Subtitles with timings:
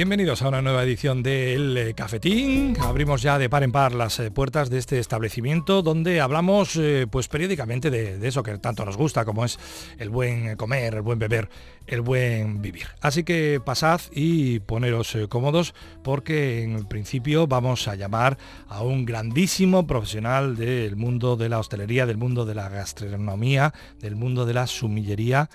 [0.00, 2.74] Bienvenidos a una nueva edición del eh, Cafetín.
[2.80, 7.06] Abrimos ya de par en par las eh, puertas de este establecimiento donde hablamos eh,
[7.10, 9.58] pues periódicamente de, eso que tanto nos gusta como es
[9.98, 11.50] el buen comer, el buen beber,
[11.86, 12.86] el buen vivir.
[13.02, 19.86] Así que pasad y poneros cómodos porque en principio vamos a llamar a un grandísimo
[19.86, 24.66] profesional del mundo de la hostelería, del mundo de la gastronomía, del mundo de la
[24.66, 25.50] sumillería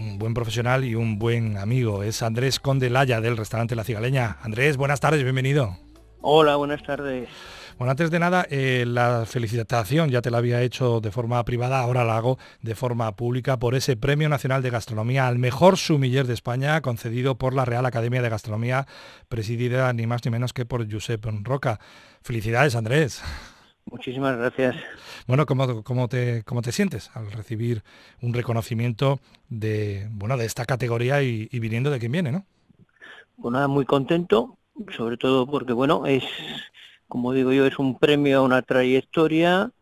[0.00, 2.02] un buen profesional y un buen amigo.
[2.02, 4.38] Es Andrés Condelaya del restaurante La Cigaleña.
[4.42, 5.76] Andrés, buenas tardes, bienvenido.
[6.22, 7.28] Hola, buenas tardes.
[7.78, 11.80] Bueno, antes de nada, eh, la felicitación ya te la había hecho de forma privada,
[11.80, 16.26] ahora la hago de forma pública por ese Premio Nacional de Gastronomía al mejor sumiller
[16.26, 18.86] de España, concedido por la Real Academia de Gastronomía,
[19.28, 21.80] presidida ni más ni menos que por Josep Roca.
[22.22, 23.22] Felicidades, Andrés.
[23.90, 24.76] Muchísimas gracias.
[25.26, 27.82] Bueno, ¿cómo, cómo, te, ¿cómo te sientes al recibir
[28.22, 32.46] un reconocimiento de, bueno, de esta categoría y, viniendo de quien viene, no?
[33.36, 34.56] Pues nada, muy contento,
[34.96, 36.24] sobre todo porque, bueno, es,
[37.08, 39.72] como digo yo, es un premio a una trayectoria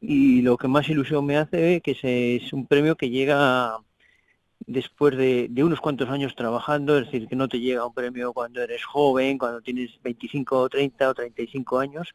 [0.00, 3.78] y lo que más ilusión me hace es que es un premio que llega
[4.60, 8.32] después de, de, unos cuantos años trabajando, es decir, que no te llega un premio
[8.32, 12.14] cuando eres joven, cuando tienes 25 30 o 35 años,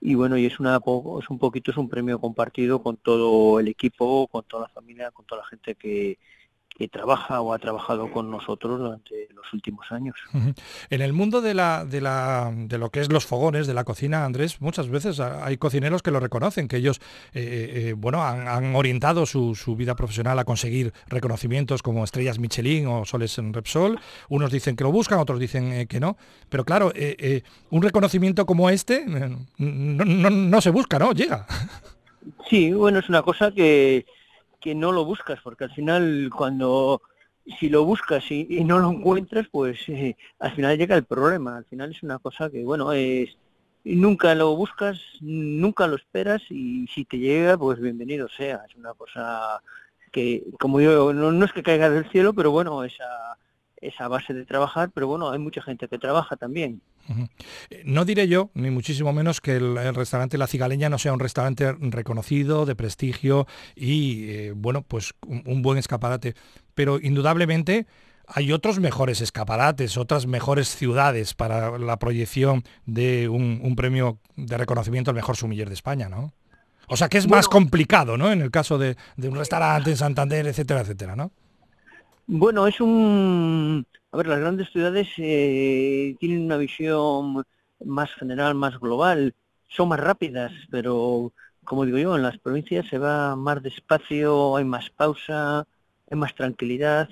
[0.00, 3.68] y bueno, y es, una, es un poquito, es un premio compartido con todo el
[3.68, 6.18] equipo, con toda la familia, con toda la gente que,
[6.78, 10.14] que trabaja o ha trabajado con nosotros durante los últimos años.
[10.90, 13.82] En el mundo de, la, de, la, de lo que es los fogones, de la
[13.82, 17.00] cocina, Andrés, muchas veces hay cocineros que lo reconocen, que ellos
[17.34, 22.86] eh, eh, eh, bueno, han, orientado su, vida profesional a conseguir reconocimientos como estrellas Michelin
[22.86, 23.98] o soles en Repsol.
[24.28, 26.16] Unos dicen que lo buscan, otros dicen que no.
[26.48, 26.92] Pero claro,
[27.70, 31.12] un reconocimiento como este no, no se busca, ¿no?
[31.12, 31.44] Llega.
[32.48, 34.06] Sí, bueno, es una cosa que
[34.60, 37.00] que no lo buscas, porque al final cuando
[37.58, 41.56] si lo buscas y, no lo encuentras, pues eh, al final llega el problema.
[41.56, 43.36] Al final es una cosa que, bueno, es
[43.84, 48.62] nunca lo buscas, nunca lo esperas y si te llega, pues bienvenido sea.
[48.68, 49.62] Es una cosa
[50.12, 53.38] que, como yo, no, no es que caiga del cielo, pero bueno, esa,
[53.80, 56.82] esa base de trabajar, pero bueno, hay mucha gente que trabaja también.
[57.70, 61.20] Eh, no diré yo, ni muchísimo menos, que el, restaurante La Cigaleña no sea un
[61.20, 66.34] restaurante reconocido, de prestigio y, eh, bueno, pues un, buen escaparate.
[66.74, 67.86] Pero indudablemente
[68.26, 75.10] hay otros mejores escaparates, otras mejores ciudades para la proyección de un, premio de reconocimiento
[75.10, 76.32] al mejor sumiller de España, ¿no?
[76.90, 78.32] O sea que es más complicado, ¿no?
[78.32, 81.32] En el caso de, de un restaurante en Santander, etcétera, etcétera, ¿no?
[82.26, 83.86] Bueno, es un...
[84.10, 87.44] A ver, las grandes ciudades eh, tienen una visión
[87.84, 89.34] más general, más global,
[89.68, 91.32] son más rápidas, pero
[91.64, 95.66] como digo yo, en las provincias se va más despacio, hay más pausa,
[96.10, 97.10] hay más tranquilidad.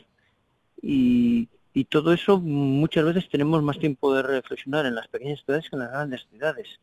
[0.83, 5.69] Y, y todo eso muchas veces tenemos más tiempo de reflexionar en las pequeñas ciudades
[5.69, 6.81] que en las grandes ciudades.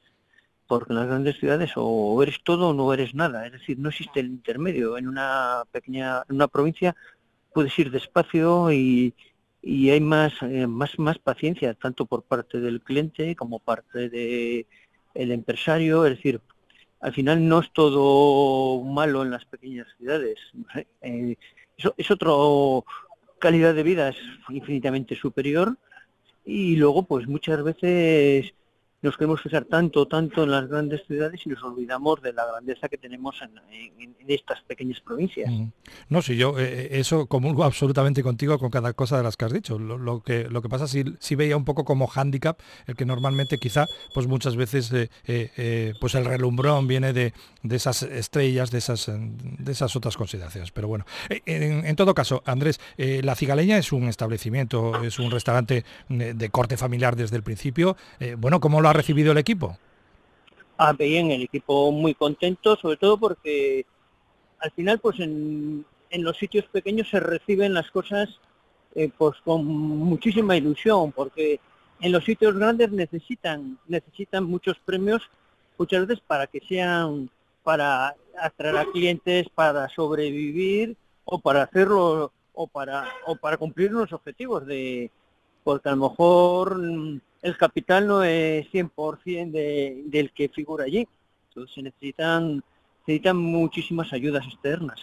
[0.68, 3.90] Porque en las grandes ciudades o eres todo o no eres nada, es decir, no
[3.90, 4.98] existe el intermedio.
[4.98, 6.96] En una pequeña, en una provincia
[7.54, 9.16] puedes ir despacio y,
[9.64, 14.68] y hay más, eh, más, más paciencia, tanto por parte del cliente como parte del
[15.14, 16.42] el empresario, es decir,
[17.00, 20.40] al final no es todo malo en las pequeñas ciudades.
[21.02, 21.36] Eh,
[21.98, 22.32] es otra
[23.40, 24.18] calidad de vida es
[24.50, 25.78] infinitamente superior
[26.46, 28.54] y luego pues muchas veces
[29.04, 32.88] nos queremos fijar tanto, tanto en las grandes ciudades y nos olvidamos de la grandeza
[32.88, 33.52] que tenemos en,
[34.26, 35.52] estas pequeñas provincias.
[35.52, 35.68] Mm.
[36.08, 39.46] No, sí, yo eh, eh, eso comulgo absolutamente contigo con cada cosa de las que
[39.46, 39.78] has dicho.
[39.78, 43.58] Lo, que, lo que pasa sí, sí veía un poco como hándicap, el que normalmente
[43.58, 47.34] quizá, pues muchas veces eh, pues el relumbrón viene de,
[47.70, 50.72] esas estrellas, de esas, de esas otras consideraciones.
[50.72, 56.50] Pero bueno, en, todo caso, Andrés, La Cigaleña es un establecimiento, es un restaurante de
[56.50, 57.98] corte familiar desde el principio.
[58.38, 59.78] bueno, ¿cómo lo recibido el equipo?
[60.78, 63.86] Ah, bien, el equipo muy contento, sobre todo porque
[64.60, 68.30] al final, pues en, los sitios pequeños se reciben las cosas
[68.96, 71.60] eh, pues con muchísima ilusión, porque
[72.00, 75.22] en los sitios grandes necesitan necesitan muchos premios
[75.78, 77.30] muchas veces para que sean
[77.64, 84.12] para atraer a clientes, para sobrevivir o para hacerlo o para o para cumplir los
[84.14, 85.10] objetivos de
[85.64, 86.78] porque a lo mejor
[87.44, 91.08] el capital no es 100% de, del que figura allí.
[91.50, 92.64] Entonces se necesitan,
[93.06, 95.00] necesitan muchísimas ayudas externas.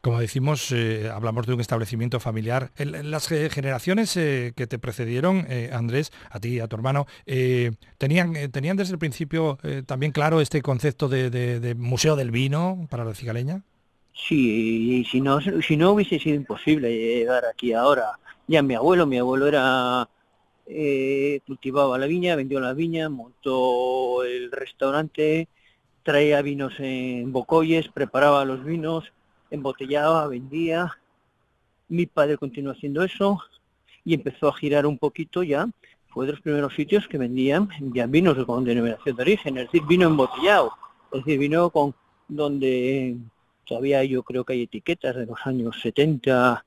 [0.00, 2.70] Como decimos, eh, hablamos de un establecimiento familiar.
[2.76, 7.06] En, las generaciones eh, que te precedieron, eh, Andrés, a ti y a tu hermano,
[7.98, 13.14] ¿tenían, ¿tenían desde el principio también claro este concepto de, museo del vino para la
[13.14, 13.62] cigaleña?
[14.14, 18.18] Sí, y si no, si no hubiese sido imposible llegar aquí ahora.
[18.46, 20.08] Ya mi abuelo, mi abuelo era
[20.68, 25.48] eh, cultivaba la viña, vendió la viña, montó el restaurante,
[26.02, 29.12] traía vinos en bocoyes, preparaba los vinos,
[29.50, 30.98] embotellaba, vendía.
[31.88, 33.40] Mi padre continuó haciendo eso
[34.04, 35.68] y empezó a girar un poquito ya.
[36.08, 39.82] Fue de los primeros sitios que vendían ya vinos con denominación de origen, es decir,
[39.86, 40.72] vino embotellado,
[41.12, 41.94] es decir, vino con
[42.28, 43.16] donde
[43.66, 46.64] todavía yo creo que hay etiquetas de los años 70,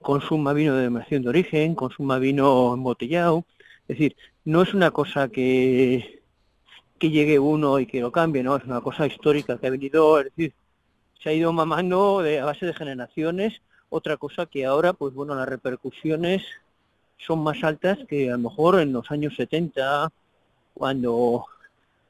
[0.00, 3.44] consuma vino de denominación de origen, consuma vino embotellado.
[3.88, 6.22] Es decir, no es una cosa que,
[6.98, 10.18] que llegue uno y que lo cambie, no, es una cosa histórica que ha venido,
[10.20, 10.54] es decir,
[11.22, 13.62] se ha ido mamando de, a base de generaciones.
[13.88, 16.44] Otra cosa que ahora, pues bueno, las repercusiones
[17.18, 20.10] son más altas que a lo mejor en los años 70,
[20.74, 21.46] cuando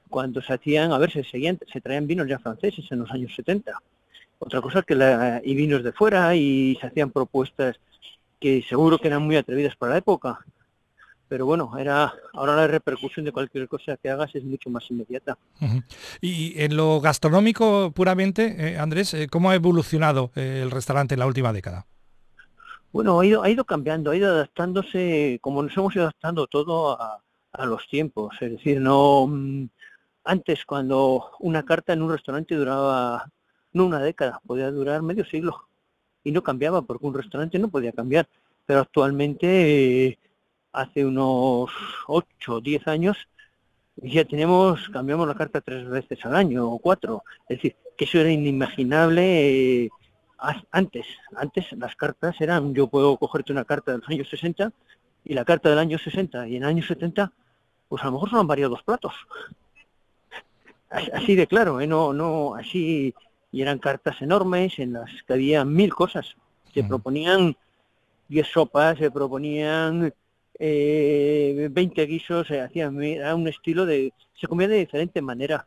[0.09, 3.35] cuando se hacían, a ver, se seguían, se traían vinos ya franceses en los años
[3.35, 3.77] 70
[4.39, 7.77] otra cosa que la, y vinos de fuera y se hacían propuestas
[8.41, 10.39] que seguro que eran muy atrevidas para la época.
[11.29, 15.37] Pero bueno, era ahora la repercusión de cualquier cosa que hagas es mucho más inmediata.
[16.21, 21.21] Y en lo gastronómico puramente, eh, Andrés, eh, ¿cómo ha evolucionado eh, el restaurante en
[21.21, 21.87] la última década?
[22.93, 26.93] Bueno, ha ido, ha ido cambiando, ha ido adaptándose, como nos hemos ido adaptando todo
[26.93, 27.21] a,
[27.53, 28.37] a los tiempos.
[28.41, 29.67] Es decir, no mm,
[30.25, 33.27] antes cuando una carta en un restaurante duraba
[33.77, 35.69] no una década, podía durar medio siglo
[36.25, 38.27] y no cambiaba porque un restaurante no podía cambiar.
[38.65, 40.19] Pero actualmente,
[40.73, 41.71] hace unos
[42.09, 43.29] 8 o 10 años,
[43.97, 47.23] ya tenemos, cambiamos la carta tres veces al año o cuatro.
[47.49, 49.91] Es decir, que eso era inimaginable eh,
[50.71, 51.07] antes.
[51.37, 54.73] Antes las cartas eran, yo puedo cogerte una carta de los años 60
[55.25, 57.33] y la carta del año 60 y en el año 70,
[57.89, 59.15] pues a lo mejor solo han dos platos.
[60.91, 61.87] Así de claro, ¿eh?
[61.87, 63.15] no, no, así
[63.57, 66.37] y eran cartas enormes en las que había mil cosas.
[66.75, 67.57] Se proponían
[68.29, 70.13] 10 sopas, se proponían
[70.59, 75.67] eh, 20 guisos, se hacían, era un estilo de, se comía de diferente manera.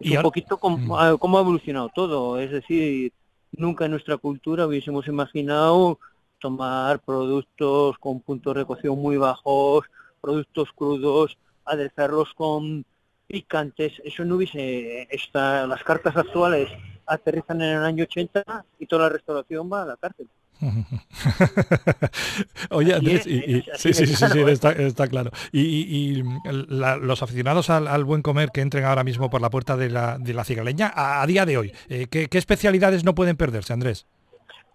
[0.00, 3.12] Y un poquito como, ha evolucionado todo, es decir,
[3.52, 5.98] nunca en nuestra cultura hubiésemos imaginado
[6.38, 9.84] tomar productos con puntos de cocción muy bajos,
[10.18, 12.86] productos crudos, aderezarlos con
[13.26, 16.68] picantes, eso no hubiese, esta, las cartas actuales
[17.06, 20.28] aterrizan en el año 80 y toda la restauración va a la cárcel.
[22.70, 24.38] Oye, Andrés, y, sí, sí, sí, sí,
[24.78, 25.30] está, claro.
[25.52, 30.18] Y, los aficionados al, buen comer que entren ahora mismo por la puerta de la,
[30.18, 34.06] de la cigaleña, a, día de hoy, eh, ¿qué, especialidades no pueden perderse, Andrés?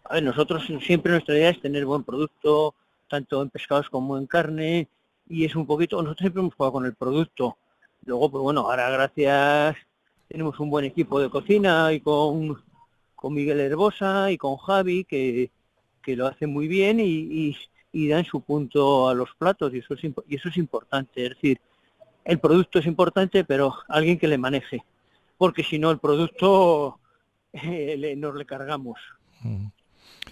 [0.03, 2.75] A ver, nosotros siempre nuestra idea es tener buen producto,
[3.07, 4.87] tanto en pescados como en carne,
[5.27, 7.57] y es un poquito, nosotros siempre hemos jugado con el producto,
[8.05, 9.77] Luego, pues bueno, ahora gracias,
[10.27, 12.61] tenemos un buen equipo de cocina y con,
[13.15, 15.51] con Miguel Herbosa y con Javi, que,
[16.01, 17.55] que lo hacen muy bien y,
[17.91, 21.25] y, dan su punto a los platos y eso, es, y eso es importante.
[21.25, 21.59] Es decir,
[22.23, 24.83] el producto es importante, pero alguien que le maneje,
[25.37, 26.99] porque si no el producto
[27.53, 28.99] eh, nos le cargamos,
[29.41, 29.65] mm.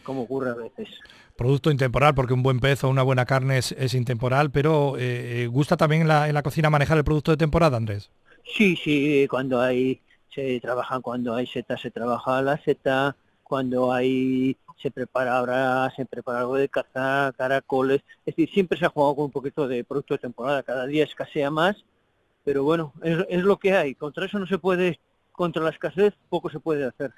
[0.08, 0.88] Como ocurre a veces
[1.36, 5.48] producto intemporal, porque un buen pez o una buena carne es, intemporal, pero eh, eh,
[5.48, 8.10] ¿gusta también en la, en la cocina manejar el producto de temporada, Andrés?
[8.56, 10.02] Sí, sí, cuando hay,
[10.34, 16.06] se trabaja, cuando hay seta, se trabaja la seta, cuando hay, se prepara ahora, se
[16.06, 19.84] prepara algo de caza, caracoles, es decir, siempre se ha jugado con un poquito de
[19.84, 21.76] producto de temporada, cada día escasea más,
[22.46, 25.00] pero bueno, es, es lo que hay, contra eso no se puede
[25.38, 27.14] contra la escasez poco se puede hacer.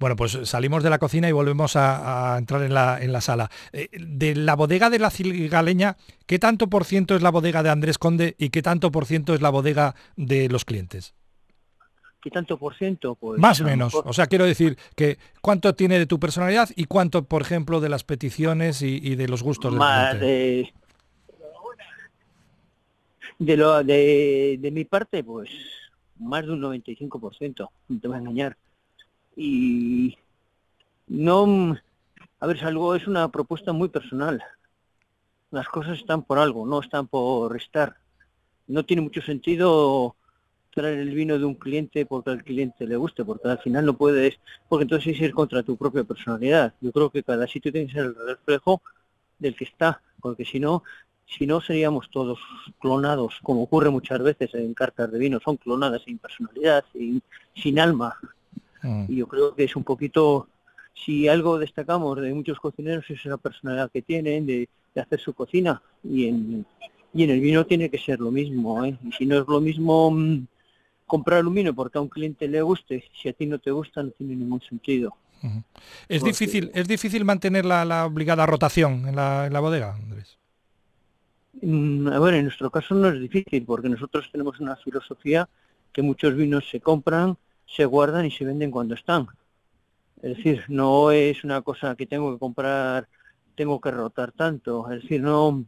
[0.00, 3.50] Bueno, pues salimos de la cocina y volvemos a, entrar en la, en la sala.
[3.72, 7.68] Eh, de la bodega de la cigaleña, ¿qué tanto por ciento es la bodega de
[7.68, 11.14] Andrés Conde y qué tanto por ciento es la bodega de los clientes?
[12.22, 13.14] ¿Qué tanto por ciento?
[13.14, 13.94] Pues, Más o menos.
[13.94, 17.90] O sea, quiero decir que cuánto tiene de tu personalidad y cuánto, por ejemplo, de
[17.90, 20.72] las peticiones y, de los gustos del de,
[23.38, 25.50] de, lo, de, de mi parte, pues
[26.18, 28.56] más de un 95%, no te voy a engañar.
[29.36, 30.16] Y
[31.06, 31.76] no,
[32.40, 34.42] a ver, es algo, es una propuesta muy personal.
[35.50, 37.96] Las cosas están por algo, no están por restar.
[38.66, 40.14] No tiene mucho sentido
[40.74, 43.96] traer el vino de un cliente porque al cliente le guste, porque al final no
[43.96, 46.74] puedes, porque entonces es ir contra tu propia personalidad.
[46.80, 48.82] Yo creo que cada sitio tiene que ser el reflejo
[49.38, 50.82] del que está, porque si no,
[51.28, 52.38] si no seríamos todos
[52.80, 57.22] clonados, como ocurre muchas veces en cartas de vino, son clonadas sin personalidad, sin,
[57.54, 58.16] sin alma.
[58.82, 59.04] Mm.
[59.08, 60.48] Y yo creo que es un poquito,
[60.94, 65.82] si algo destacamos de muchos cocineros es la personalidad que tienen de, hacer su cocina.
[66.02, 66.66] Y en,
[67.12, 68.84] y en el vino tiene que ser lo mismo.
[68.84, 68.96] ¿eh?
[69.04, 70.46] Y si no es lo mismo mm,
[71.06, 74.02] comprar un vino porque a un cliente le guste, si a ti no te gusta
[74.02, 75.14] no tiene ningún sentido.
[76.08, 80.37] Es difícil, es difícil mantener la, obligada rotación en la, en la bodega, Andrés.
[81.62, 85.48] Mm, a ver, en nuestro caso no es difícil porque nosotros tenemos una filosofía
[85.92, 87.36] que muchos vinos se compran,
[87.66, 89.26] se guardan y se venden cuando están.
[90.22, 93.08] Es decir, no es una cosa que tengo que comprar,
[93.54, 94.90] tengo que rotar tanto.
[94.90, 95.64] Es decir, no.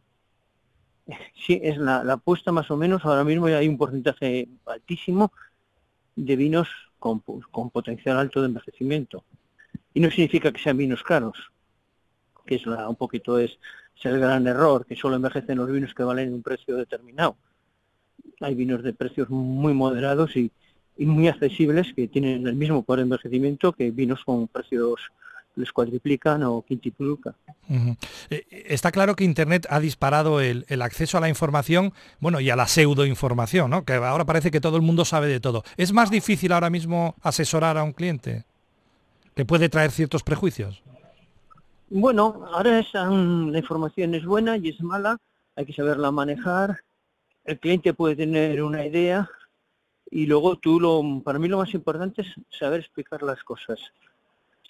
[1.35, 3.03] Sí, es la, apuesta más o menos.
[3.05, 5.31] Ahora mismo hay un porcentaje altísimo
[6.15, 6.69] de vinos
[6.99, 9.23] con, con potencial alto de envejecimiento.
[9.93, 11.51] Y no significa que sean vinos caros,
[12.45, 13.57] que es la, un poquito es,
[14.09, 17.35] es el gran error, que solo envejecen los vinos que valen un precio determinado.
[18.39, 20.51] Hay vinos de precios muy moderados y,
[20.97, 24.99] y muy accesibles que tienen el mismo poder de envejecimiento que vinos con precios
[25.55, 27.35] les cuadriplican o quintuplican.
[28.29, 32.55] Eh, está claro que Internet ha disparado el, acceso a la información, bueno, y a
[32.55, 33.85] la pseudoinformación, ¿no?
[33.85, 35.63] Que ahora parece que todo el mundo sabe de todo.
[35.77, 38.45] ¿Es más difícil ahora mismo asesorar a un cliente?
[39.35, 40.83] Que puede traer ciertos prejuicios.
[41.93, 45.17] Bueno, ahora la información es buena y es mala,
[45.55, 46.79] hay que saberla manejar.
[47.43, 49.29] El cliente puede tener una idea
[50.09, 53.79] y luego tú lo, para mí lo más importante es saber explicar las cosas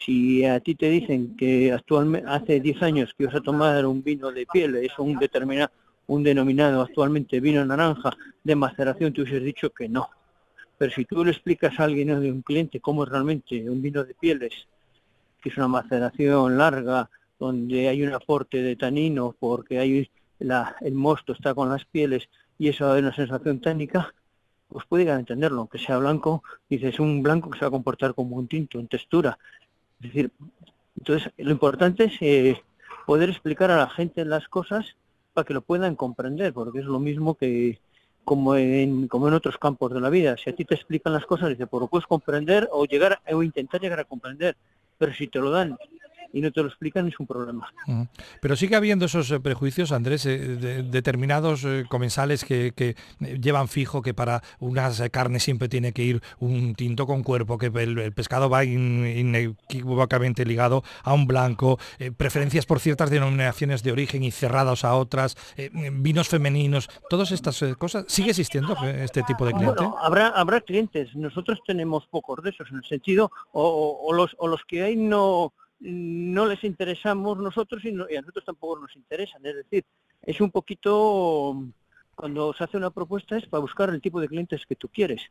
[0.04, 4.04] si a ti te dicen que actualmente hace 10 años que vas a tomar un
[4.04, 5.72] vino de piel, es un determinado,
[6.08, 8.12] un denominado actualmente vino naranja
[8.44, 10.10] de maceración, tú hubieses dicho que no.
[10.78, 14.04] Pero si tú le explicas a alguien, a un cliente, cómo es realmente un vino
[14.04, 14.68] de pieles,
[15.42, 20.94] que es una maceración larga, donde hay un aporte de tanino, porque hay la, el
[20.94, 24.14] mosto está con las pieles y eso da una sensación tánica,
[24.68, 27.72] pues puede llegar a entenderlo, aunque sea blanco, dices un blanco que se va a
[27.72, 29.38] comportar como un tinto en textura,
[30.00, 30.32] es decir,
[30.98, 32.62] entonces lo importante es eh,
[33.06, 34.96] poder explicar a la gente las cosas
[35.34, 37.80] para que lo puedan comprender, porque es lo mismo que
[38.24, 40.38] como en, como en otros campos de la vida.
[40.38, 43.42] Si a ti te explican las cosas, dice, pues lo puedes comprender o llegar o
[43.44, 44.56] intentar llegar a comprender,
[45.02, 45.76] pero si te lo dan
[46.34, 47.72] y no te lo explican es un problema.
[48.42, 54.14] Pero sigue habiendo esos eh, prejuicios, Andrés, eh, determinados eh, comensales que, llevan fijo que
[54.14, 58.64] para unas carnes siempre tiene que ir un tinto con cuerpo, que el, pescado va
[58.64, 61.80] inequívocamente ligado a un blanco,
[62.18, 65.38] preferencias por ciertas denominaciones de origen y cerrados a otras,
[65.92, 68.06] vinos femeninos, todas estas cosas.
[68.08, 69.84] ¿Sigue existiendo este tipo de cliente?
[70.02, 74.62] habrá, habrá clientes, nosotros tenemos pocos de esos en el sentido, o, los, o los
[74.66, 79.46] que hay no no les interesamos nosotros y, a nosotros tampoco nos interesan.
[79.46, 79.84] Es decir,
[80.22, 81.64] es un poquito,
[82.16, 85.22] cuando se hace una propuesta es para buscar el tipo de clientes que tú quieres.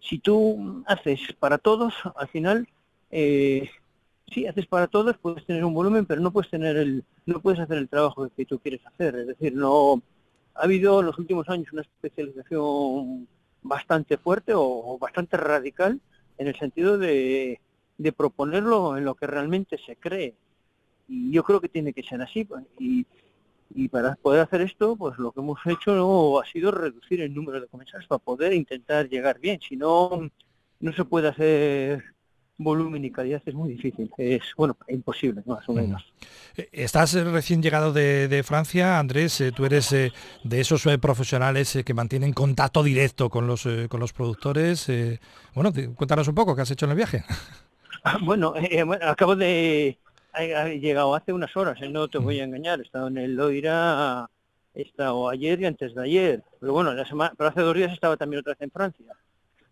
[0.00, 2.68] Si tú haces para todos, al final,
[3.10, 3.68] eh,
[4.48, 7.78] haces para todos, puedes tener un volumen, pero no puedes tener el, no puedes hacer
[7.78, 9.16] el trabajo que tú quieres hacer.
[9.16, 10.00] Es decir, no
[10.54, 13.26] ha habido en los últimos años una especialización
[13.62, 16.00] bastante fuerte o bastante radical
[16.38, 17.60] en el sentido de
[17.98, 20.34] de proponerlo en lo que realmente se cree.
[21.08, 22.44] Y yo creo que tiene que ser así.
[22.44, 23.04] Pues, y,
[23.74, 26.40] y para poder hacer esto, pues lo que hemos hecho ¿no?
[26.40, 29.60] ha sido reducir el número de comensales para poder intentar llegar bien.
[29.60, 30.30] Si no,
[30.80, 32.04] no se puede hacer
[32.58, 34.10] volumen y calidad es muy difícil.
[34.18, 36.12] Es, bueno, imposible, más o menos.
[36.56, 39.40] Eh, estás eh, recién llegado de, Francia, Andrés.
[39.40, 40.12] Eh, tú eres de
[40.60, 44.88] esos profesionales que mantienen contacto directo con los, con los productores.
[45.54, 47.24] bueno, cuéntanos un poco qué has hecho en el viaje.
[48.22, 49.98] Bueno, eh, acabo de...
[50.34, 53.34] He llegado hace unas horas, eh, no te voy a engañar, he estado en el
[53.34, 54.30] Loira,
[54.72, 57.92] he estado ayer y antes de ayer, pero bueno, la semana, pero hace dos días
[57.92, 59.06] estaba también otra vez en Francia.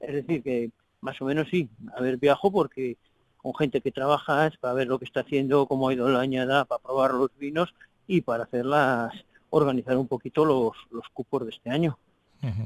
[0.00, 0.70] Es decir, que
[1.02, 2.96] más o menos sí, a ver, viajo porque
[3.36, 6.64] con gente que trabaja para ver lo que está haciendo, cómo ha ido la añada,
[6.64, 7.72] para probar los vinos
[8.08, 9.12] y para hacerlas,
[9.50, 11.96] organizar un poquito los, los cupos de este año.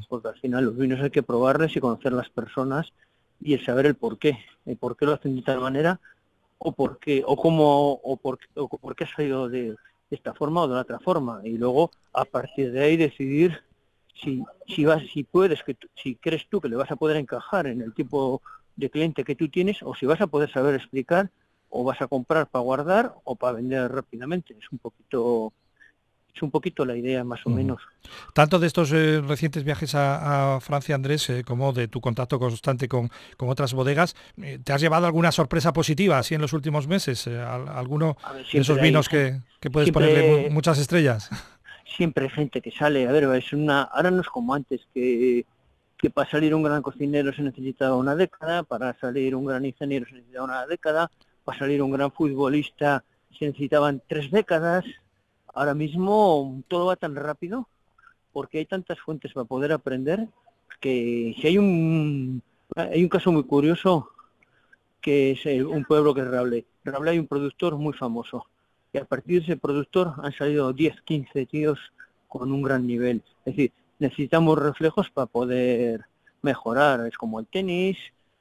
[0.08, 2.92] Porque al final los vinos hay que probarles y conocer las personas
[3.40, 6.00] y el saber el por qué, el por qué lo hacen de tal manera
[6.58, 9.76] o por qué, o cómo, o por, o por qué ha salido de,
[10.10, 11.40] esta forma o de otra forma.
[11.44, 13.62] Y luego, a partir de ahí, decidir
[14.14, 17.66] si, si, vas, si puedes, que si crees tú que le vas a poder encajar
[17.66, 18.42] en el tipo
[18.76, 21.30] de cliente que tú tienes, o si vas a poder saber explicar,
[21.70, 24.56] o vas a comprar para guardar o para vender rápidamente.
[24.58, 25.52] Es un poquito
[26.40, 27.82] es un poquito la idea más o menos.
[28.32, 32.88] Tanto de estos eh, recientes viajes a, Francia, Andrés, eh, como de tu contacto constante
[32.88, 37.26] con, otras bodegas, eh, ¿te has llevado alguna sorpresa positiva así en los últimos meses?
[37.26, 38.16] ¿Alguno
[38.52, 41.28] de esos vinos que, puedes ponerle muchas estrellas?
[41.96, 45.44] Siempre hay gente que sale, a ver, es una, ahora no es como antes, que,
[45.98, 50.06] que para salir un gran cocinero se necesitaba una década, para salir un gran ingeniero
[50.06, 51.10] se necesitaba una década,
[51.44, 53.04] para salir un gran futbolista
[53.38, 54.84] se necesitaban tres décadas,
[55.54, 57.68] Ahora mismo todo va tan rápido
[58.32, 60.28] porque hay tantas fuentes para poder aprender
[60.80, 62.42] que si hay un
[62.76, 64.10] hay un caso muy curioso
[65.00, 66.64] que es un pueblo que es Rable.
[66.84, 68.46] Rable hay un productor muy famoso
[68.92, 71.78] y a partir de ese productor han salido 10, 15 tíos
[72.28, 73.22] con un gran nivel.
[73.44, 76.04] Es decir, necesitamos reflejos para poder
[76.42, 77.06] mejorar.
[77.06, 77.98] Es como el tenis,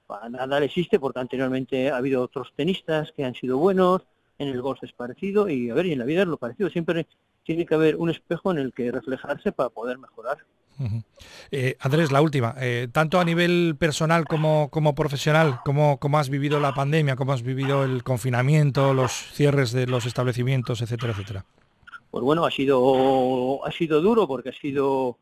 [0.08, 4.04] para nada existe porque anteriormente ha habido otros tenistas que han sido buenos,
[4.40, 6.70] en el golf es parecido y a ver, y en la vida es lo parecido.
[6.70, 7.06] Siempre
[7.44, 10.38] tiene que haber un espejo en el que reflejarse para poder mejorar.
[11.52, 12.56] Eh, Andrés, la última.
[12.60, 17.18] Eh, tanto a nivel personal como, como profesional, ¿cómo, ¿cómo, has vivido la pandemia?
[17.18, 21.46] ¿Cómo has vivido el confinamiento, los cierres de los establecimientos, etcétera, etcétera?
[22.10, 25.18] Pues bueno, ha sido, ha sido duro porque ha sido,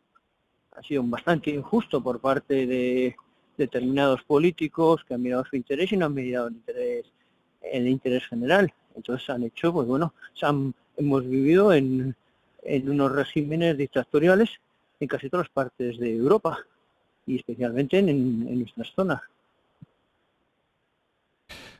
[0.76, 3.16] ha sido bastante injusto por parte de
[3.58, 7.06] determinados políticos que han mirado su interés y no han mirado el interés,
[7.62, 8.72] el interés general.
[8.98, 10.14] Entonces han hecho, pues bueno,
[10.98, 12.16] hemos vivido en,
[12.86, 14.50] unos regímenes dictatoriales
[15.00, 16.60] en casi todas partes de Europa
[17.26, 19.22] y especialmente en, en nuestras zonas.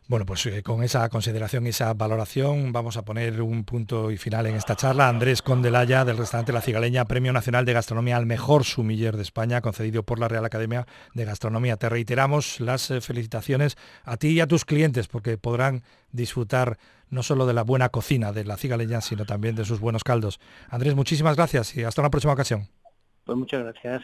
[0.10, 4.16] Bueno, pues eh, con esa consideración y esa valoración vamos a poner un punto y
[4.16, 5.10] final en esta charla.
[5.10, 9.60] Andrés Condelaya, del restaurante La Cigaleña, Premio Nacional de Gastronomía al Mejor Sumiller de España,
[9.60, 11.76] concedido por la Real Academia de Gastronomía.
[11.76, 15.84] Te reiteramos las eh, felicitaciones a ti y a tus clientes, porque podrán
[16.14, 16.78] disfrutar
[17.10, 20.40] no solo de la buena cocina de La Cigaleña, sino también de sus buenos caldos.
[20.70, 22.70] Andrés, muchísimas gracias y hasta una próxima ocasión.
[23.26, 24.04] Pues muchas gracias.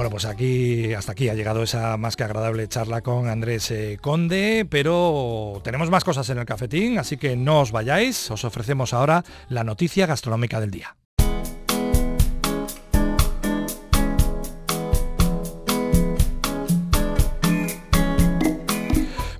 [0.00, 3.98] Bueno, pues aquí, hasta aquí ha llegado esa más que agradable charla con Andrés eh,
[4.00, 8.94] Conde, pero tenemos más cosas en el cafetín, así que no os vayáis, os ofrecemos
[8.94, 10.96] ahora la noticia gastronómica del día.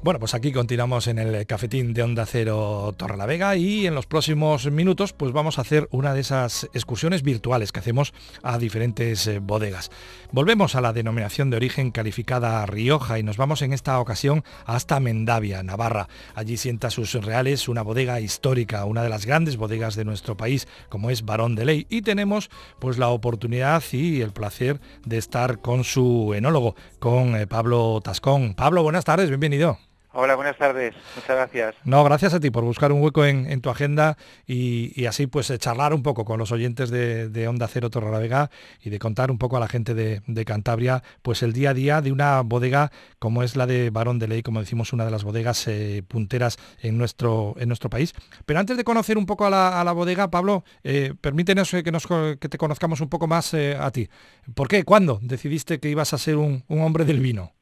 [0.02, 3.94] Bueno, pues aquí continuamos en el cafetín de Onda Cero Torre la Vega y en
[3.94, 8.56] los próximos minutos pues vamos a hacer una de esas excursiones virtuales que hacemos a
[8.56, 9.90] diferentes eh, bodegas.
[10.32, 15.00] Volvemos a la denominación de origen calificada Rioja y nos vamos en esta ocasión hasta
[15.00, 16.08] Mendavia, Navarra.
[16.34, 20.66] Allí sienta sus reales una bodega histórica, una de las grandes bodegas de nuestro país,
[20.88, 21.86] como es Barón de Ley.
[21.90, 27.46] Y tenemos pues la oportunidad y el placer de estar con su enólogo, con eh,
[27.46, 28.54] Pablo Tascón.
[28.54, 29.78] Pablo, buenas tardes, bienvenido.
[30.12, 30.92] Hola, buenas tardes.
[31.14, 31.76] Muchas gracias.
[31.84, 35.58] No, gracias a ti por buscar un hueco en, tu agenda y, así pues eh,
[35.58, 38.50] charlar un poco con los oyentes de, Onda Cero Torrelavega
[38.82, 42.00] y de contar un poco a la gente de, Cantabria pues el día a día
[42.00, 45.22] de una bodega como es la de Barón de Ley, como decimos, una de las
[45.22, 48.12] bodegas eh, punteras en nuestro, en nuestro país.
[48.46, 49.50] Pero antes de conocer un poco a
[49.84, 54.08] la, bodega, Pablo, eh, permítenos que, nos, que te conozcamos un poco más a ti.
[54.54, 54.82] ¿Por qué?
[54.82, 57.52] ¿Cuándo decidiste que ibas a ser un hombre del vino?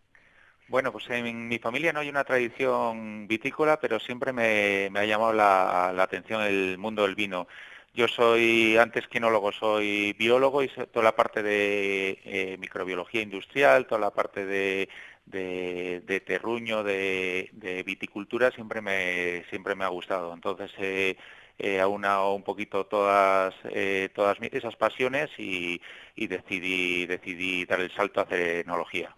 [0.69, 5.33] Bueno, pues en mi familia no hay una tradición vitícola, pero siempre me, ha llamado
[5.33, 7.49] la, atención el mundo del vino.
[7.95, 13.87] Yo soy, antes que enólogo, soy biólogo y toda la parte de eh, microbiología industrial,
[13.87, 14.89] toda la parte de,
[16.27, 20.35] terruño, de, viticultura, siempre me, siempre me ha gustado.
[20.35, 21.17] Entonces, eh,
[21.59, 25.81] eh, aunado un poquito todas, eh, todas esas pasiones y,
[26.17, 29.15] decidí, decidí dar el salto a hacer enología.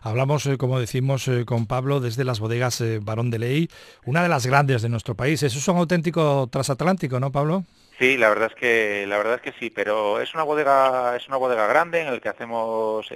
[0.00, 3.68] Hablamos, eh, como decimos, eh, con Pablo desde las bodegas Barón de Ley,
[4.04, 5.42] una de las grandes de nuestro país.
[5.42, 7.64] Eso es un auténtico transatlántico, ¿no, Pablo?
[7.98, 11.28] Sí, la verdad es que la verdad es que sí, pero es una bodega es
[11.28, 13.08] una bodega grande en el que hacemos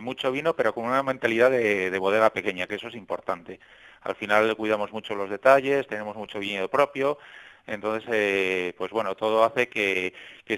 [0.00, 3.58] mucho vino, pero con una mentalidad de, de, bodega pequeña, que eso es importante.
[4.02, 7.18] Al final cuidamos mucho los detalles, tenemos mucho viñedo propio
[7.66, 10.12] entonces, eh, pues bueno, todo hace que,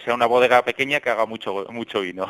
[0.04, 2.26] sea una bodega pequeña que haga mucho, mucho vino.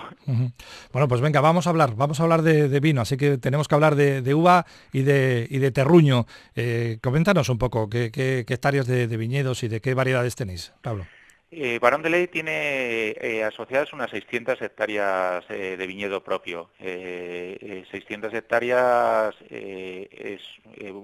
[0.92, 3.74] Bueno, pues venga, vamos a hablar, vamos a hablar de, vino, así que tenemos que
[3.74, 6.26] hablar de, uva y de, y de terruño.
[6.54, 11.06] Eh, coméntanos un poco qué, qué, hectáreas de, viñedos y de qué variedades tenéis, Pablo.
[11.50, 16.68] Eh, Barón de Ley tiene eh, asociadas unas 600 hectáreas eh, de viñedo propio.
[16.78, 20.42] 600 hectáreas es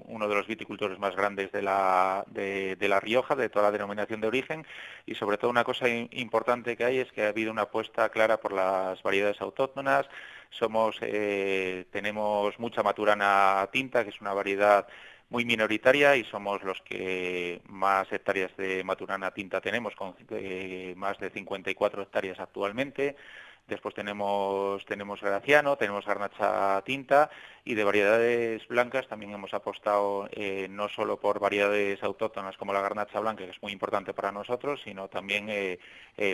[0.07, 4.21] uno de los viticultores más grandes de la, de, La Rioja, de toda la denominación
[4.21, 4.65] de origen,
[5.05, 8.39] y sobre todo una cosa importante que hay es que ha habido una apuesta clara
[8.39, 10.07] por las variedades autóctonas.
[10.51, 14.87] Somos, tenemos mucha maturana tinta, que es una variedad
[15.29, 21.17] muy minoritaria y somos los que más hectáreas de maturana tinta tenemos, con eh, más
[21.19, 23.15] de 54 hectáreas actualmente.
[23.67, 27.31] Después tenemos, tenemos Graciano, tenemos Garnacha Tinta
[27.63, 32.81] y de variedades blancas también hemos apostado eh, no solo por variedades autóctonas como la
[32.81, 35.79] Garnacha Blanca, que es muy importante para nosotros, sino también eh,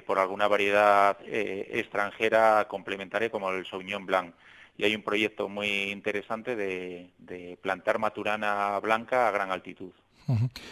[0.06, 4.36] por alguna variedad extranjera complementaria como el Sauvignon Blanc
[4.77, 9.91] y hay un proyecto muy interesante de, plantar maturana blanca a gran altitud.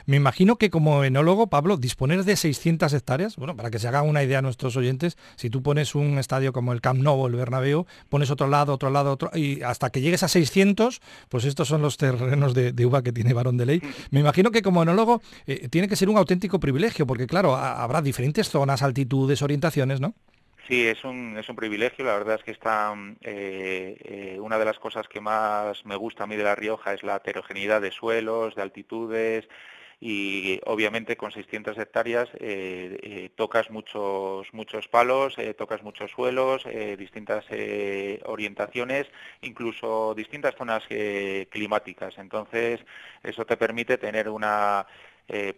[0.05, 4.07] Me imagino que como enólogo, Pablo, disponer de 600 hectáreas, bueno, para que se hagan
[4.07, 7.35] una idea a nuestros oyentes, si tú pones un estadio como el Camp Nou el
[7.35, 11.67] Bernabéu, pones otro lado, otro lado, otro, y hasta que llegues a 600, pues estos
[11.67, 13.81] son los terrenos de, uva que tiene Barón de Ley.
[14.11, 18.01] Me imagino que como enólogo eh, tiene que ser un auténtico privilegio, porque claro, habrá
[18.01, 20.13] diferentes zonas, altitudes, orientaciones, ¿no?
[20.69, 22.05] Sí, es un, es un privilegio.
[22.05, 26.25] La verdad es que está eh, eh, una de las cosas que más me gusta
[26.25, 29.49] a mí de La Rioja es la heterogeneidad de suelos, de altitudes
[29.99, 36.63] y obviamente con 600 hectáreas eh, tocas muchos muchos palos, tocas muchos suelos,
[36.97, 37.45] distintas
[38.25, 39.07] orientaciones,
[39.41, 40.83] incluso distintas zonas
[41.49, 42.17] climáticas.
[42.19, 42.79] Entonces
[43.23, 44.85] eso te permite tener una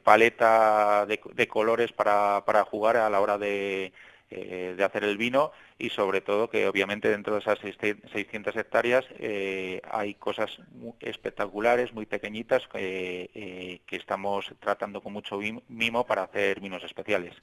[0.04, 3.94] paleta de, colores para, para jugar a la hora de
[4.34, 9.04] eh, de hacer el vino y sobre todo que obviamente dentro de esas 600 hectáreas
[9.20, 10.58] eh, hay cosas
[11.02, 17.34] espectaculares, muy pequeñitas, eh, que estamos tratando con mucho mimo para hacer vinos especiales.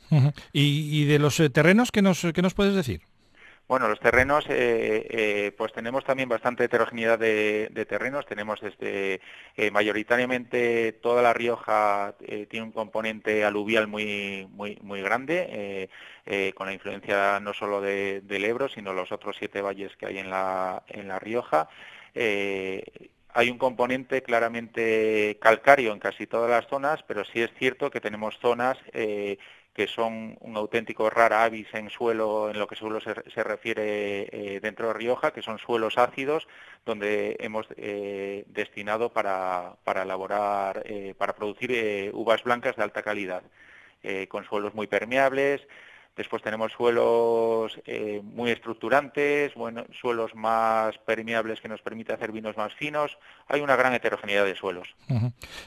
[0.53, 3.03] ¿Y, de los terrenos qué nos, qué nos puedes decir?
[3.69, 8.25] Bueno, los terrenos, eh, eh, pues tenemos también bastante heterogeneidad de, terrenos.
[8.25, 9.21] Tenemos desde
[9.59, 12.15] eh, mayoritariamente toda la Rioja
[12.49, 15.91] tiene un componente aluvial muy muy muy grande,
[16.55, 20.31] con la influencia no solo del Ebro, sino los otros siete valles que hay en
[20.31, 21.69] la en la Rioja.
[22.15, 28.01] hay un componente claramente calcáreo en casi todas las zonas, pero sí es cierto que
[28.01, 28.79] tenemos zonas
[29.79, 34.59] que son un auténtico rara avis en suelo, en lo que suelo se, refiere eh,
[34.61, 36.49] dentro de Rioja, que son suelos ácidos,
[36.85, 43.45] donde hemos eh, destinado para, para elaborar, eh, para producir uvas blancas de alta calidad,
[44.29, 45.61] con suelos muy permeables,
[46.19, 52.57] Después tenemos suelos eh, muy estructurantes, bueno, suelos más permeables que nos permite hacer vinos
[52.57, 53.17] más finos.
[53.47, 54.89] Hay una gran heterogeneidad de suelos.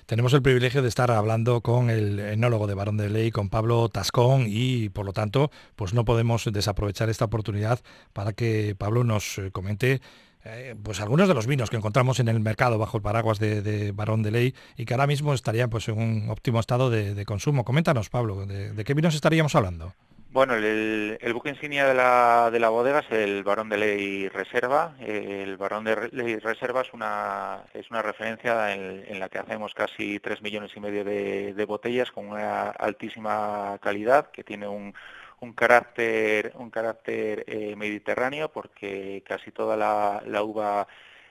[0.05, 3.87] Tenemos el privilegio de estar hablando con el enólogo de Barón de Ley, con Pablo
[3.87, 7.79] Tascón, y por lo tanto, pues no podemos desaprovechar esta oportunidad
[8.11, 10.01] para que Pablo nos eh, comente
[10.43, 13.91] eh, pues algunos de los vinos que encontramos en el mercado bajo el paraguas de,
[13.93, 17.63] Barón de Ley y que ahora mismo estarían pues en un óptimo estado de, consumo.
[17.63, 19.93] Coméntanos, Pablo, ¿de, qué vinos estaríamos hablando?
[20.33, 24.95] Bueno, el, buque insignia de la, de la, bodega es el Barón de Ley Reserva.
[25.01, 30.19] El Barón de Ley Reserva es una, es una referencia en, la que hacemos casi
[30.19, 34.93] 3 millones y medio de, botellas con una altísima calidad, que tiene un,
[35.41, 40.87] un carácter, un carácter eh, mediterráneo, porque casi toda la, uva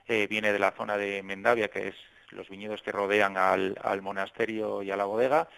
[0.09, 1.95] eh, viene de la zona de Mendavia, que es
[2.33, 5.49] los viñedos que rodean al, al monasterio y a la bodega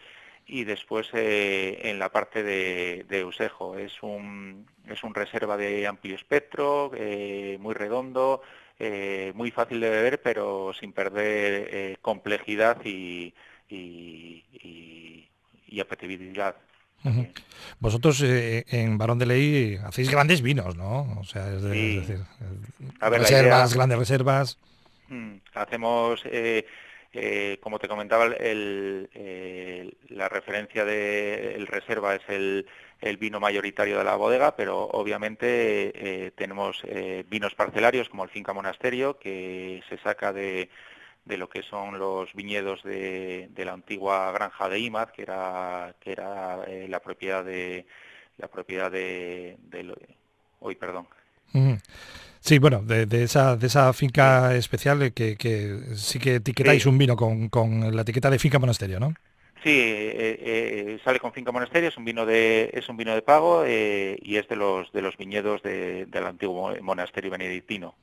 [0.46, 3.78] y después eh, en la parte de, de, Usejo.
[3.78, 8.42] Es un, es un reserva de amplio espectro, eh, muy redondo,
[8.78, 13.34] eh, muy fácil de beber, pero sin perder complejidad y,
[13.68, 15.28] y,
[15.80, 16.54] apetitividad.
[17.80, 21.18] Vosotros en Barón de Ley hacéis grandes vinos, ¿no?
[21.18, 22.20] O sea, es, decir,
[23.00, 24.58] reservas, grandes reservas.
[25.12, 26.64] Mm, hacemos eh,
[27.60, 32.66] como te comentaba, la referencia del reserva es el,
[33.18, 38.52] vino mayoritario de la bodega, pero obviamente eh, tenemos eh, vinos parcelarios como el Finca
[38.52, 40.70] Monasterio, que se saca de,
[41.26, 46.64] lo que son los viñedos de, la antigua granja de Imaz, que era, que era
[46.88, 47.86] la propiedad de
[48.38, 49.58] la propiedad de,
[50.60, 51.06] hoy, perdón.
[52.44, 55.36] Sí, bueno, de, esa, de esa finca especial que,
[55.94, 59.14] sí que etiquetáis un vino con, la etiqueta de finca monasterio, ¿no?
[59.62, 63.22] Sí, eh, eh, sale con Finca Monasterio, es un vino de, es un vino de
[63.22, 67.94] pago eh, y es de los de los viñedos del antiguo monasterio benedictino.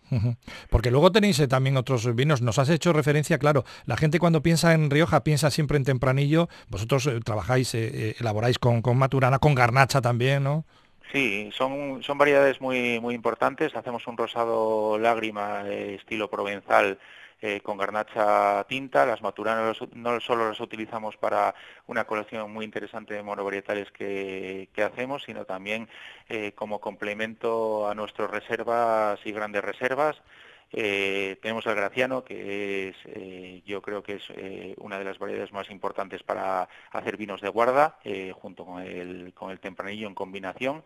[0.69, 2.41] Porque luego tenéis también otros vinos.
[2.41, 6.47] Nos has hecho referencia, claro, la gente cuando piensa en Rioja piensa siempre en Tempranillo.
[6.69, 10.63] Vosotros trabajáis, elaboráis con, con Maturana, con Garnacha también, ¿no?
[11.11, 13.75] Sí, son, son variedades muy, muy importantes.
[13.75, 16.99] Hacemos un rosado lágrima estilo provenzal
[17.41, 19.07] eh, con garnacha tinta.
[19.07, 21.55] Las maturanas no solo las utilizamos para
[21.87, 25.89] una colección muy interesante de monovarietales que, que hacemos, sino también
[26.27, 30.21] eh, como complemento a nuestras reservas y grandes reservas.
[30.71, 35.17] Eh, tenemos el Graciano, que es, eh, yo creo que es eh, una de las
[35.17, 37.97] variedades más importantes para hacer vinos de guarda,
[38.33, 40.83] junto con el, con el tempranillo en combinación.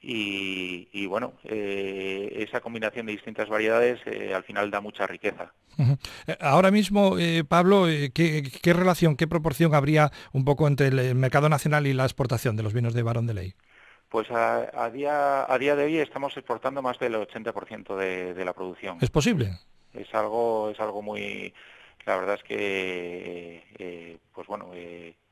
[0.00, 3.98] Y, bueno, esa combinación de distintas variedades
[4.32, 5.52] al final da mucha riqueza.
[6.38, 7.16] Ahora mismo,
[7.48, 12.04] Pablo, ¿qué, ¿qué, relación, qué proporción habría un poco entre el mercado nacional y la
[12.04, 13.54] exportación de los vinos de Barón de Ley?
[14.08, 18.54] Pues a, día, a día de hoy estamos exportando más del 80% de, de la
[18.54, 18.98] producción.
[19.00, 19.58] ¿Es posible?
[19.92, 21.52] Es algo, es algo muy...
[22.06, 24.70] la verdad es que, pues bueno,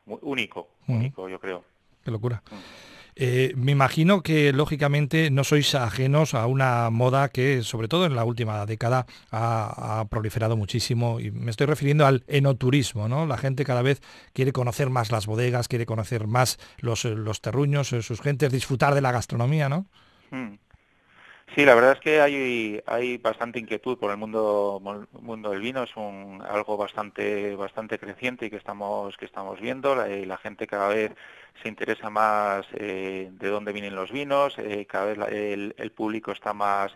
[0.06, 1.64] único, único yo creo.
[2.04, 2.42] Qué locura.
[2.50, 2.95] Mm.
[3.18, 8.14] Eh, me imagino que lógicamente no sois ajenos a una moda que sobre todo en
[8.14, 13.24] la última década ha, proliferado muchísimo y me estoy refiriendo al enoturismo, ¿no?
[13.24, 14.02] La gente cada vez
[14.34, 19.00] quiere conocer más las bodegas, quiere conocer más los, los terruños, sus gentes, disfrutar de
[19.00, 19.86] la gastronomía, ¿no?
[20.30, 20.58] Mm.
[21.54, 24.78] Sí, la verdad es que hay, hay bastante inquietud por el mundo,
[25.12, 29.94] mundo del vino, es un, algo bastante, bastante creciente y que estamos, que estamos viendo.
[29.94, 31.12] La, gente cada vez
[31.62, 35.18] se interesa más eh, de dónde vienen los vinos, eh, cada vez
[35.78, 36.92] el, público está más,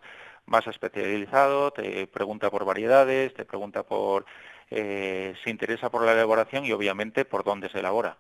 [0.47, 4.27] más especializado, te pregunta por variedades, te pregunta por,
[4.71, 8.19] eh, se interesa por la elaboración y obviamente por dónde se elabora.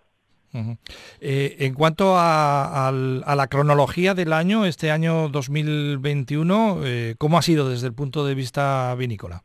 [0.52, 7.68] Eh, en cuanto a, la cronología del año, este año 2021, eh, ¿cómo ha sido
[7.68, 9.42] desde el punto de vista vinícola?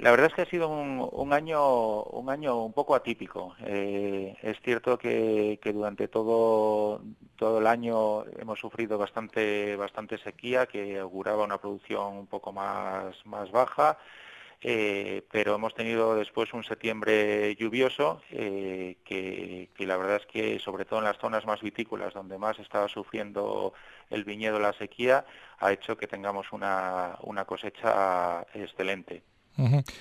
[0.00, 3.54] La verdad es que ha sido un, año un año un poco atípico.
[3.66, 7.02] Eh, es cierto que, durante todo
[7.36, 13.14] todo el año hemos sufrido bastante bastante sequía, que auguraba una producción un poco más
[13.26, 13.98] más baja.
[14.62, 20.84] Eh, pero hemos tenido después un septiembre lluvioso eh, que, la verdad es que sobre
[20.84, 23.72] todo en las zonas más vitícolas donde más estaba sufriendo
[24.10, 25.24] el viñedo la sequía
[25.60, 29.22] ha hecho que tengamos una, cosecha excelente.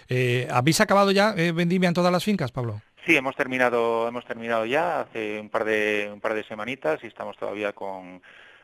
[0.09, 2.81] Eh, ¿Habéis acabado ya vendimia en todas las fincas, Pablo?
[3.05, 7.07] Sí, hemos terminado, hemos terminado ya hace un par de un par de semanitas y
[7.07, 8.21] estamos todavía con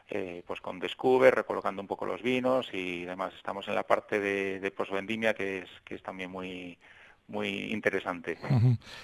[0.10, 3.34] eh, pues con Descubre, recolocando un poco los vinos y demás.
[3.36, 6.78] Estamos en la parte de, de posvendimia que es, que es también muy
[7.28, 8.38] muy interesante.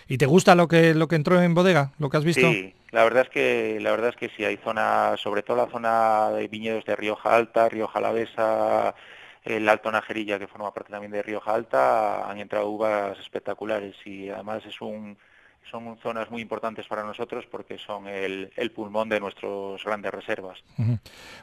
[0.08, 2.50] ¿Y te gusta lo que lo que entró en bodega, lo que has visto?
[2.52, 5.72] Sí, la verdad es que la verdad es que sí hay zonas, sobre todo la
[5.72, 8.96] zona de viñedos de Rioja Alta, Rioja Alavesa,
[9.44, 14.30] el Alto Najerilla que forma parte también de Rioja Alta, han entrado uvas espectaculares y
[14.30, 15.18] además es un
[15.70, 20.60] son zonas muy importantes para nosotros porque son el, pulmón de nuestras grandes reservas.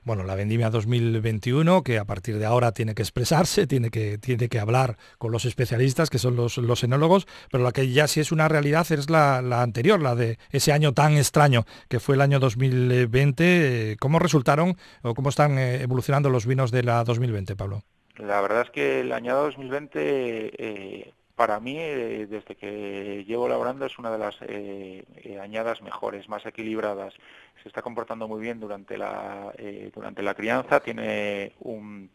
[0.04, 4.48] Bueno, la vendimia 2021, que a partir de ahora tiene que expresarse, tiene que, tiene
[4.48, 8.20] que hablar con los especialistas, que son los, los enólogos, pero la que ya sí
[8.20, 12.20] es una realidad es la, anterior, la de ese año tan extraño que fue el
[12.20, 13.96] año 2020.
[14.00, 17.82] ¿Cómo resultaron o cómo están eh, evolucionando los vinos de la 2020, Pablo?
[18.16, 23.96] La verdad es que el año 2020 para mí, eh, desde que llevo laborando, es
[23.96, 27.14] una de las eh, eh, añadas mejores, más equilibradas.
[27.62, 29.54] Se está comportando muy bien durante la,
[29.94, 32.10] durante la crianza, tiene un,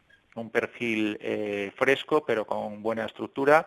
[0.52, 1.18] perfil
[1.78, 3.66] fresco, pero con buena estructura.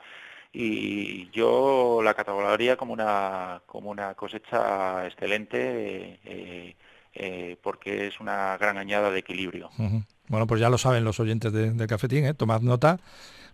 [0.52, 6.76] Y yo la catalogaría como una, como una cosecha excelente
[7.62, 9.70] porque es una gran añada de equilibrio.
[10.28, 12.98] Bueno, pues ya lo saben los oyentes de, de Cafetín, tomad nota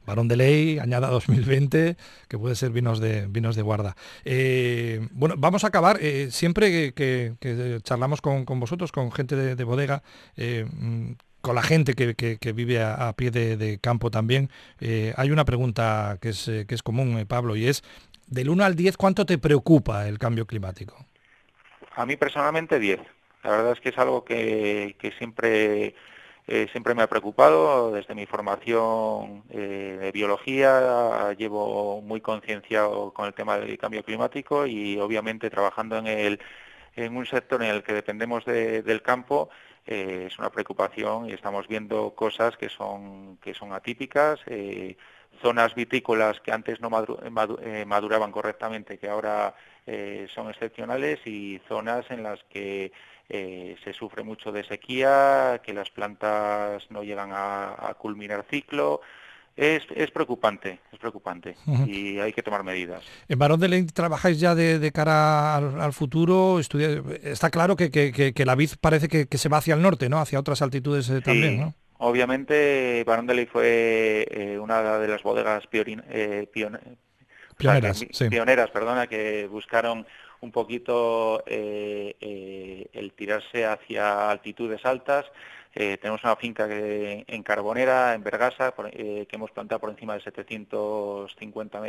[0.06, 1.96] Barón de Ley, añada 2020,
[2.28, 3.96] que puede ser vinos de, vinos de guarda.
[4.24, 5.98] Eh, bueno, vamos a acabar.
[6.00, 10.02] Eh, siempre que, charlamos con, vosotros, con gente de, bodega,
[10.36, 14.50] eh, mm, con la gente que, vive a, pie de, campo también,
[15.16, 17.82] hay una pregunta que es, que es común, Pablo, y es,
[18.26, 21.04] del 1 al 10, ¿cuánto te preocupa el cambio climático?
[21.94, 23.00] A mí personalmente 10.
[23.44, 25.96] La verdad es que es algo que siempre
[26.48, 33.26] eh, siempre me ha preocupado, desde mi formación eh, de biología llevo muy concienciado con
[33.26, 36.40] el tema del cambio climático y obviamente trabajando en, el,
[36.96, 39.50] en un sector en el que dependemos del campo
[39.86, 44.40] eh, es una preocupación y estamos viendo cosas que son, que son atípicas,
[45.40, 49.54] zonas vitícolas que antes no maduraban correctamente, que ahora
[50.34, 52.92] son excepcionales y zonas en las que
[53.28, 59.00] eh, se sufre mucho de sequía, que las plantas no llegan a, culminar ciclo.
[59.54, 61.56] Es, preocupante, es preocupante
[61.86, 63.04] y hay que tomar medidas.
[63.28, 66.58] En Barón de Ley trabajáis ya de, cara al, futuro.
[66.58, 70.18] está claro que, la vid parece que, se va hacia el norte, ¿no?
[70.18, 71.74] Hacia otras altitudes eh, también, ¿no?
[71.98, 76.48] Obviamente, Barón de Ley fue eh, una de las bodegas pioneras,
[78.30, 80.06] pioneras, perdona, que buscaron
[80.42, 85.24] un poquito eh, eh, el tirarse hacia altitudes altas.
[85.74, 91.80] Eh, tenemos una finca en Carbonera, en Vergasa, que hemos plantado por encima de 750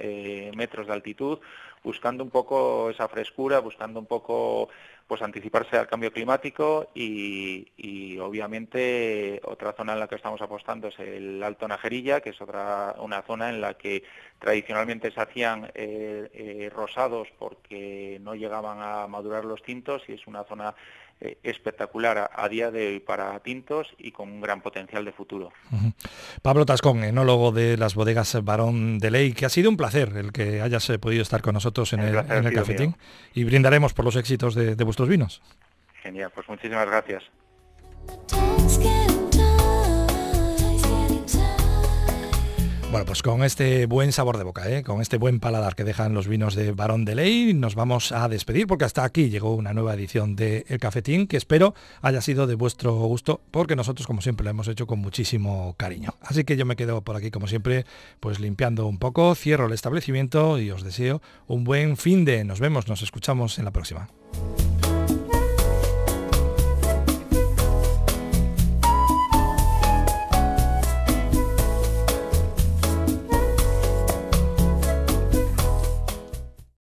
[0.56, 1.40] metros de altitud,
[1.84, 4.70] buscando un poco esa frescura, buscando un poco
[5.14, 10.98] pues anticiparse al cambio climático y, obviamente otra zona en la que estamos apostando es
[10.98, 14.04] el Alto Najerilla, que es otra una zona en la que
[14.40, 20.26] tradicionalmente se hacían eh, eh, rosados porque no llegaban a madurar los tintos y es
[20.26, 20.74] una zona
[21.22, 25.54] eh, espectacular a, día de hoy para tintos y con un gran potencial de futuro.
[26.42, 30.34] Pablo Tascón, enólogo de las bodegas Barón de Ley, que ha sido un placer el
[30.34, 32.96] que hayas podido estar con nosotros en el, cafetín
[33.34, 35.42] y brindaremos por los éxitos de vuestros vinos.
[36.02, 37.24] Genial, pues muchísimas gracias.
[42.92, 44.84] Bueno, pues con este buen sabor de boca, ¿eh?
[44.84, 48.30] con este buen paladar que dejan los vinos de Barón de Ley, nos vamos a
[48.30, 52.46] despedir porque hasta aquí llegó una nueva edición de El Cafetín que espero haya sido
[52.46, 56.14] de vuestro gusto porque nosotros como siempre lo hemos hecho con muchísimo cariño.
[56.22, 57.86] Así que yo me quedo por aquí como siempre
[58.20, 62.44] pues limpiando un poco, cierro el establecimiento y os deseo un buen fin de...
[62.44, 64.08] Nos vemos, nos escuchamos en la próxima.